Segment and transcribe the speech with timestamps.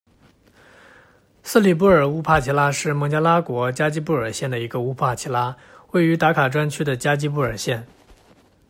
[1.43, 5.55] 斯里布尔乌帕齐拉是孟加拉国加济布尔县的一个乌帕齐拉，
[5.91, 7.85] 位于达卡专区的加济布尔县。